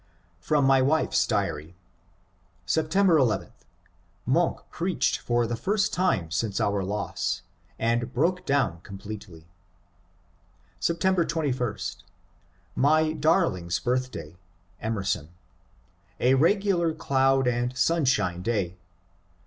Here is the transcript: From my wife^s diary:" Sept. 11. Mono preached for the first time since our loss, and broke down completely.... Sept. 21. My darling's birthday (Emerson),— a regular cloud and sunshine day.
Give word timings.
From 0.39 0.65
my 0.65 0.81
wife^s 0.81 1.27
diary:" 1.27 1.75
Sept. 2.67 2.95
11. 3.19 3.51
Mono 4.25 4.63
preached 4.71 5.19
for 5.19 5.45
the 5.45 5.55
first 5.55 5.93
time 5.93 6.31
since 6.31 6.59
our 6.59 6.83
loss, 6.83 7.43
and 7.77 8.11
broke 8.11 8.43
down 8.43 8.81
completely.... 8.81 9.45
Sept. 10.81 11.29
21. 11.29 11.77
My 12.75 13.13
darling's 13.13 13.77
birthday 13.77 14.39
(Emerson),— 14.81 15.29
a 16.29 16.33
regular 16.33 16.95
cloud 16.95 17.47
and 17.47 17.77
sunshine 17.77 18.41
day. 18.41 18.77